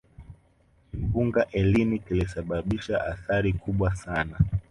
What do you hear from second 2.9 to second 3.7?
athari